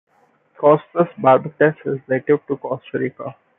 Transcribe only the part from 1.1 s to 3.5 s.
barbatus" is native to Costa Rica.